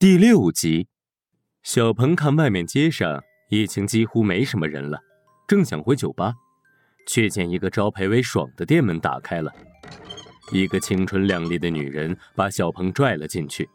[0.00, 0.88] 第六集，
[1.62, 4.98] 小鹏看外面街上已经几乎没什么人了，
[5.46, 6.32] 正想回酒吧，
[7.06, 9.52] 却见一个招牌为“爽”的店门打开了，
[10.52, 13.68] 一个青春靓丽的女人把小鹏拽了进去。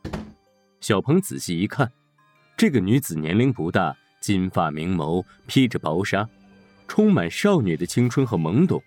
[0.81, 1.91] 小鹏仔细一看，
[2.57, 6.27] 这个女子年龄不大，金发明眸，披着薄纱，
[6.87, 8.81] 充满少女的青春和懵懂，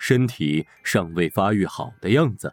[0.00, 2.52] 身体尚未发育好的样子，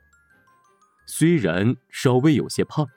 [1.08, 2.88] 虽然稍微有些胖。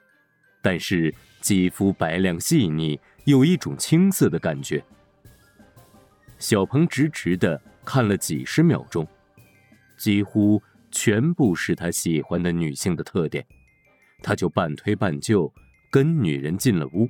[0.61, 4.83] 但是肌肤白亮细腻，有一种青涩的感觉。
[6.37, 9.07] 小鹏直直的看了几十秒钟，
[9.97, 10.61] 几乎
[10.91, 13.45] 全部是他喜欢的女性的特点，
[14.21, 15.51] 他就半推半就
[15.89, 17.09] 跟女人进了屋。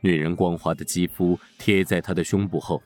[0.00, 2.82] 女人光滑的肌肤贴在他的胸部后，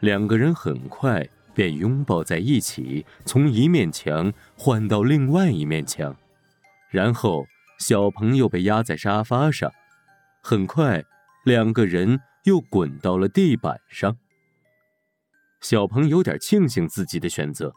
[0.00, 6.16] 两个人很快便拥抱在一起，从一面墙换到另外一面墙，
[6.90, 7.44] 然后。
[7.86, 9.70] 小朋友被压在沙发上，
[10.42, 11.04] 很快，
[11.44, 14.16] 两个人又滚到了地板上。
[15.60, 17.74] 小鹏有点庆幸自己的选择，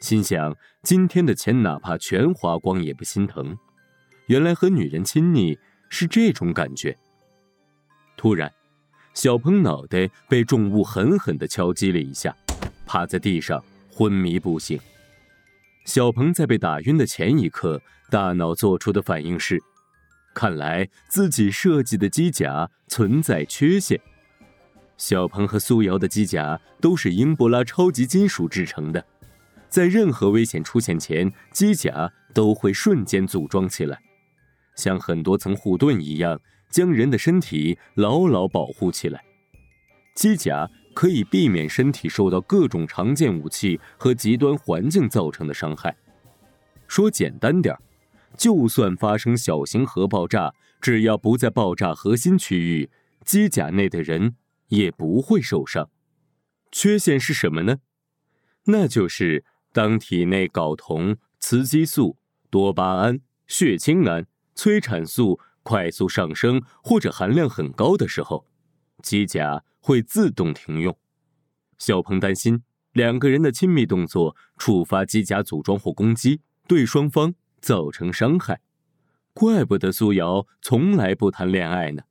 [0.00, 3.56] 心想今天的钱哪怕全花光也不心疼。
[4.26, 6.94] 原来和女人亲昵是这种感觉。
[8.18, 8.52] 突然，
[9.14, 12.36] 小鹏脑袋被重物狠狠地敲击了一下，
[12.84, 14.78] 趴在地上昏迷不醒。
[15.92, 19.60] 小鹏在被打晕的前一刻，大脑做出的反应是：
[20.32, 24.00] 看来自己设计的机甲存在缺陷。
[24.96, 29.04] 小鹏和苏瑶的机甲都是英布拉超级金属制成的，
[29.68, 34.00] 在任何危险出现前，机甲都会瞬间组装起来，
[34.76, 39.24] 像很多层护盾一样，将人的身体牢牢保护起来。
[40.14, 40.70] 机甲。
[40.94, 45.96] 可以避免身体受到各种常见武器和极端环境造成的伤害。
[46.86, 47.76] 说简单点
[48.36, 52.90] 就算发生小型核爆炸，只要不在爆炸核心区域，
[53.24, 54.34] 机甲内的人
[54.68, 55.88] 也不会受伤。
[56.72, 57.78] 缺陷是什么呢？
[58.64, 62.16] 那就是当体内睾酮、雌激素、
[62.50, 68.46] 多巴胺、血清胺、催产素快速上升或者含量很高的时候，
[69.02, 69.64] 机甲。
[69.80, 70.96] 会自动停用。
[71.78, 78.60] 小鹏担心两个人的亲密动作触发机甲组装或攻击，对双方造成伤害。
[79.32, 82.02] 怪不得苏瑶从来不谈恋爱呢。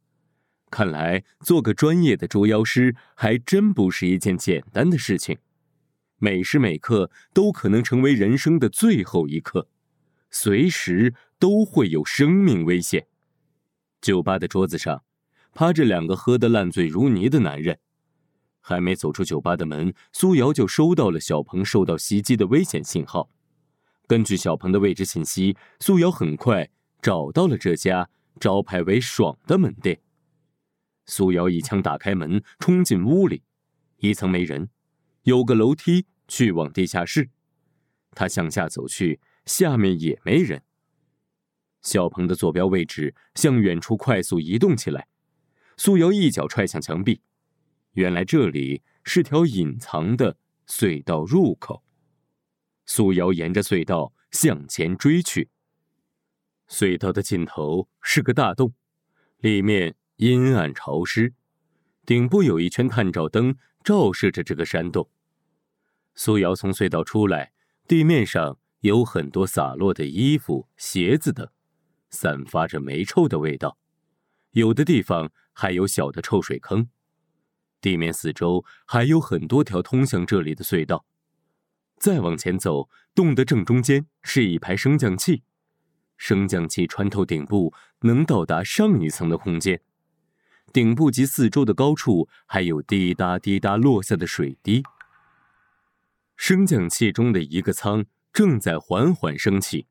[0.71, 5.37] 看来做个专业的捉妖师还真不是一件简单的事情。
[6.17, 9.67] 每时每刻都可能成为人生的最后一刻，
[10.29, 13.07] 随时都会有生命危险。
[14.01, 15.03] 酒吧的桌子上。
[15.53, 17.79] 趴着两个喝得烂醉如泥的男人，
[18.61, 23.29] 还没走出酒吧的门，苏瑶就收到了小鹏受到袭击的危险信号。
[24.07, 26.69] 根据小鹏的位置信息，苏瑶很快
[27.01, 28.09] 找到了这家
[28.39, 29.99] 招牌为“爽”的门店。
[31.05, 33.43] 苏瑶一枪打开门，冲进屋里，
[33.97, 34.69] 一层没人，
[35.23, 37.29] 有个楼梯去往地下室。
[38.11, 40.63] 他向下走去，下面也没人。
[41.81, 45.07] 小鹏的坐标位置向远处快速移动起来。
[45.81, 47.21] 苏瑶一脚踹向墙壁，
[47.93, 50.35] 原来这里是条隐藏的
[50.67, 51.81] 隧道入口。
[52.85, 55.49] 苏瑶沿着隧道向前追去。
[56.67, 58.73] 隧道的尽头是个大洞，
[59.37, 61.33] 里面阴暗潮湿，
[62.05, 65.09] 顶部有一圈探照灯照射着这个山洞。
[66.13, 67.53] 苏瑶从隧道出来，
[67.87, 71.49] 地面上有很多洒落的衣服、鞋子等，
[72.09, 73.78] 散发着霉臭的味道。
[74.51, 76.89] 有的地方还有小的臭水坑，
[77.81, 81.05] 地面四周还有很多条通向这里的隧道。
[81.97, 85.43] 再往前走，洞的正中间是一排升降器，
[86.17, 89.81] 升降器穿透顶部，能到达上一层的空间。
[90.71, 94.83] 顶部及四周的高处还有滴答滴答落下的水滴。
[96.35, 99.87] 升降器中的一个舱正在缓缓升起，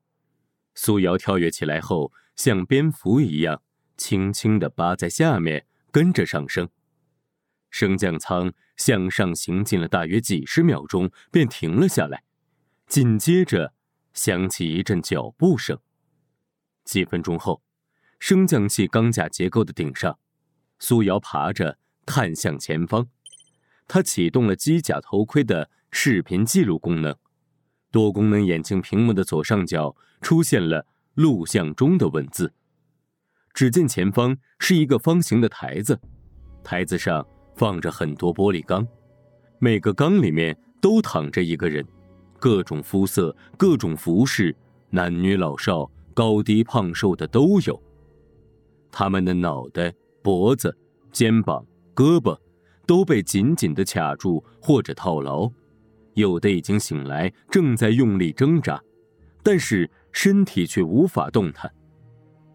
[0.75, 3.61] 苏瑶跳跃起来后，像蝙蝠一样。
[3.99, 6.71] 轻轻地扒在下面，跟着上升。
[7.71, 12.23] 升降舱向上行进了大约几十秒钟，便停了下来。
[12.87, 13.75] 紧接着，
[14.15, 15.79] 响起一阵脚步声。
[16.85, 17.61] 几分钟后，
[18.19, 20.19] 升降器钢架结构的顶上，
[20.79, 23.09] 苏瑶爬着看向前方。
[23.87, 27.15] 他启动了机甲头盔的视频记录功能，
[27.91, 32.55] 多功能眼镜屏幕的左上角出现了录像中的文字。
[33.58, 35.99] 只见前方是一个方形的台子，
[36.62, 37.26] 台子上
[37.56, 38.87] 放着很多玻璃缸，
[39.58, 41.84] 每个缸里面都躺着一个人，
[42.38, 44.55] 各种肤色、各种服饰，
[44.90, 47.82] 男女老少、高低胖瘦的都有。
[48.93, 50.72] 他们的脑袋、脖子、
[51.10, 51.66] 肩膀、
[51.96, 52.38] 胳膊
[52.87, 55.50] 都被紧紧的卡住或者套牢，
[56.14, 58.81] 有的已经醒来，正在用力挣扎，
[59.43, 61.69] 但是身体却无法动弹；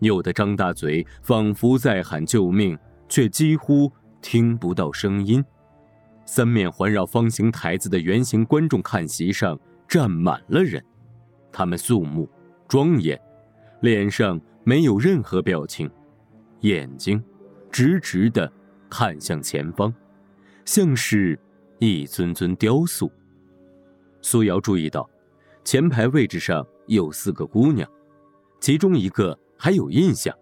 [0.03, 2.77] 有的张大嘴，仿佛在喊救命，
[3.07, 3.91] 却几乎
[4.21, 5.43] 听不到声音。
[6.25, 10.83] 三面环绕方形台子的圆形观众看席上站满了人，
[11.51, 12.29] 他们肃穆、
[12.67, 13.19] 庄严，
[13.81, 15.89] 脸上没有任何表情，
[16.61, 17.21] 眼睛
[17.69, 18.51] 直直的
[18.89, 19.93] 看向前方，
[20.63, 21.37] 像是
[21.79, 23.11] 一尊尊雕塑。
[24.21, 25.07] 苏瑶注意到，
[25.65, 27.87] 前排位置上有四个姑娘，
[28.61, 30.37] 其中一个还有印象。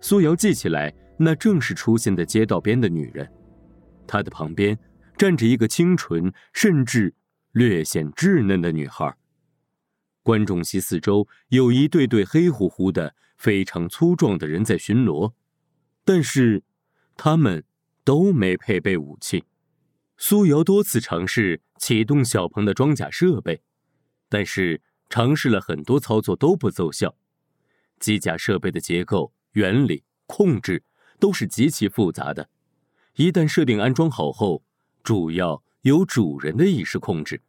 [0.00, 3.30] 苏瑶记起来，那正是出现在街道边的女人。
[4.08, 4.76] 她的旁边
[5.16, 7.14] 站着一个清纯甚至
[7.52, 9.16] 略显稚嫩的女孩。
[10.24, 15.32] 观众席四周有一对对黑乎乎的、非常粗壮的人在巡逻，
[16.04, 16.64] 但是
[17.16, 17.62] 他们
[18.02, 19.44] 都没配备武器。
[20.16, 23.62] 苏瑶多次尝试启动小鹏的装甲设备，
[24.28, 27.14] 但是尝试了很多操作都不奏效。
[28.04, 30.84] 机甲设备的结构、原理、控制
[31.18, 32.50] 都是极其复杂的。
[33.16, 34.62] 一旦设定安装好后，
[35.02, 37.40] 主要由主人的意识控制，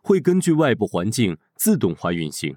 [0.00, 2.56] 会根据外部环境自动化运行。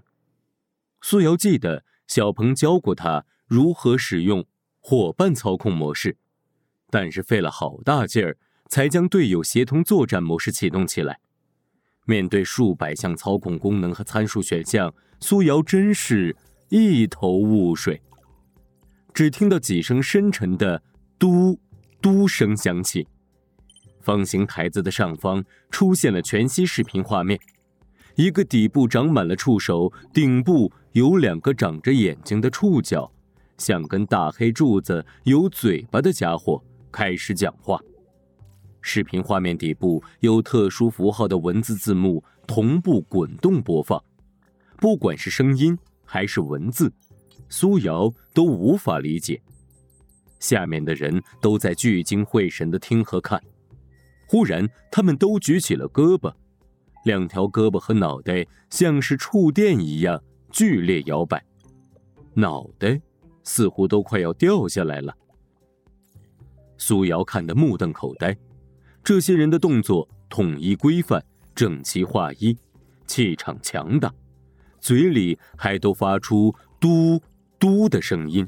[1.01, 4.45] 苏瑶记得小鹏教过他如何使用
[4.79, 6.15] 伙伴操控模式，
[6.89, 8.37] 但是费了好大劲儿
[8.69, 11.19] 才将队友协同作战模式启动起来。
[12.05, 16.35] 面对数百项操控功能和参数选项，苏瑶真是
[16.71, 18.01] 一头雾水。
[19.13, 20.81] 只听到几声深沉的
[21.19, 21.59] “嘟”。
[22.01, 23.07] 嘟声响起，
[23.99, 27.39] 方形台子的上方出现了全息视频画面。
[28.15, 33.11] 一个底部长满了触手、顶部有两个长着眼睛的触角、
[33.55, 36.59] 像根大黑柱子、有嘴巴的家伙
[36.91, 37.79] 开始讲话。
[38.81, 44.03] 视频画面底部有特殊符号的文字字幕同步滚动播放，
[44.77, 45.77] 不管是声音
[46.11, 46.91] 还是文字，
[47.47, 49.41] 苏瑶都无法理解。
[50.41, 53.41] 下面的人都在聚精会神的听和看，
[54.27, 56.29] 忽然，他们都举起了胳膊，
[57.05, 60.21] 两条胳膊和脑袋像是触电一样
[60.51, 61.41] 剧烈摇摆，
[62.33, 62.99] 脑袋
[63.45, 65.15] 似乎都快要掉下来了。
[66.77, 68.35] 苏瑶看得目瞪口呆，
[69.01, 71.23] 这些人的动作统一规范，
[71.55, 72.57] 整齐划一，
[73.07, 74.13] 气场强大，
[74.81, 77.21] 嘴里还都发出“嘟
[77.57, 78.45] 嘟”的声音。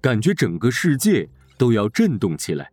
[0.00, 1.26] 感觉整个世界
[1.56, 2.70] 都要震动起来，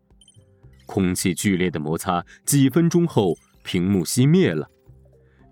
[0.85, 4.69] 空气剧烈的摩擦，几分钟后，屏幕熄灭了，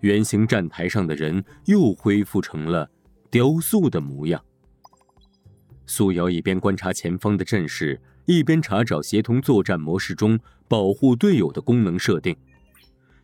[0.00, 2.90] 圆形站台上的人又恢复成了
[3.30, 4.44] 雕塑的模样。
[5.86, 10.38] 苏瑶一边观察前方的阵势，一边查找协同作战模式中
[10.68, 12.36] 保护队友的功能设定。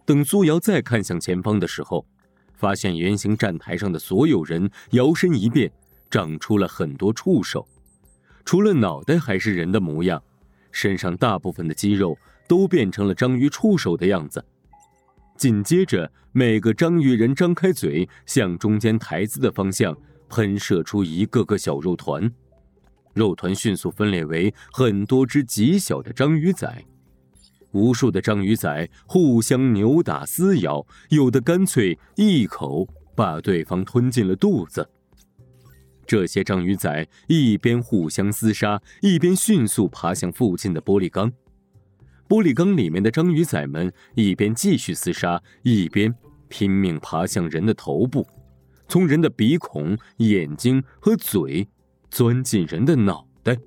[0.07, 2.07] 等苏瑶再看向前方的时候，
[2.57, 5.71] 发现圆形站台上的所有人摇身一变，
[6.11, 7.67] 长出了很多触手。
[8.45, 10.23] 除了脑袋还是人的模样，
[10.73, 12.19] 身上大部分的肌肉
[12.49, 14.45] 都变成了章鱼触手的样子。
[15.37, 19.97] 紧接着，每个章鱼人张开嘴，向中间台子的方向
[20.29, 22.33] 喷射出一个个小肉团，
[23.15, 26.85] 肉团迅速分裂为很多只极小的章鱼仔，
[27.73, 34.89] 无数的章鱼仔互相扭打撕咬，有的干脆一口把对方吞进了肚子。
[36.07, 41.33] 这些章鱼仔一边互相厮杀，一边迅速爬向附近的玻璃缸。
[42.29, 46.15] 玻璃缸里面的章鱼仔们一边继续厮杀，一边
[46.49, 48.27] 拼命爬向人的头部，
[48.89, 51.69] 从人的鼻孔、眼睛和嘴
[52.11, 53.59] 钻进人的脑袋。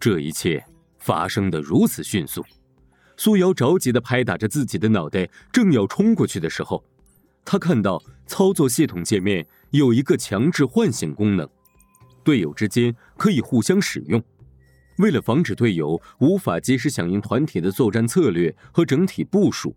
[0.00, 0.64] 这一切
[1.08, 2.44] 发生的如此迅速，
[3.16, 6.84] 苏瑶着急地拍打着自己的脑袋，正要冲过去的时候，
[7.46, 9.46] 他看到操作系统界面。
[9.70, 11.48] 有一个强制唤醒功能，
[12.22, 14.22] 队友之间可以互相使用。
[14.98, 19.74] 为了防止队友无法及时响应团体的作战策略和整体部署，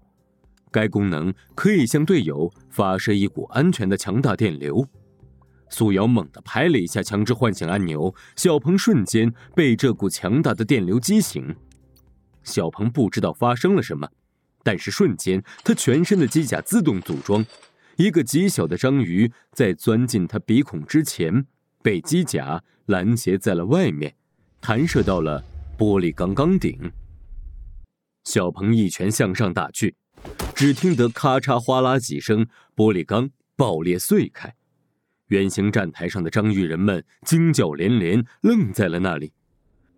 [0.69, 4.85] 该功能可以向队友发射一股安全的强大电流。
[5.71, 11.55] 苏瑶猛地拍了一下强制唤醒按钮，小鹏瞬间被这股强大的电流击醒。
[12.43, 14.09] 小鹏不知道发生了什么，
[14.63, 17.43] 但是瞬间他全身的机甲自动组装。
[17.95, 21.45] 一个极小的章鱼在钻进他鼻孔之前，
[21.81, 24.13] 被机甲拦截在了外面，
[24.59, 25.43] 弹射到了
[25.77, 26.91] 玻璃缸缸顶。
[28.25, 29.95] 小鹏一拳向上打去，
[30.53, 34.53] 只听得咔嚓哗啦几声，玻璃缸爆裂碎开。
[35.31, 39.31] 圆形站台上的章鱼人们惊叫连连，愣在了那里。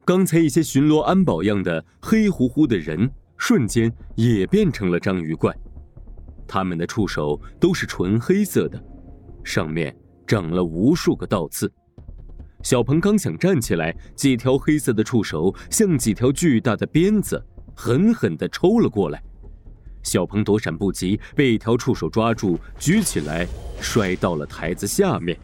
[0.05, 5.51] 刚才一些巡逻安保样的黑乎乎的人，瞬间也变成了章鱼怪。
[6.47, 8.79] 他们的触手都是纯黑色的，
[9.43, 9.95] 上面
[10.27, 11.71] 长了无数个倒刺。
[12.61, 17.43] 小鹏刚想站起来，几条黑色的触手像几条巨大的鞭子，
[17.75, 19.19] 狠狠地抽了过来。
[20.03, 23.47] 小鹏躲闪不及，被一条触手抓住，举起来，
[23.81, 25.37] 摔到了台子下面。